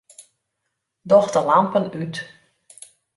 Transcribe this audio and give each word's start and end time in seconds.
Doch 1.11 1.29
de 1.35 1.41
lampen 1.49 1.85
út. 2.03 2.15